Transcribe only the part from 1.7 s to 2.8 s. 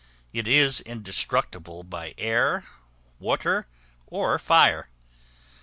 by air,